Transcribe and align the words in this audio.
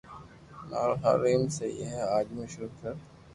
مارو 0.69 0.95
ھارو 1.03 1.25
ايم 1.29 1.43
سھي 1.55 1.67
ھي 1.91 1.99
اج 2.15 2.25
مون 2.33 2.45
ݾروع 2.51 2.71
ڪرو 2.79 2.93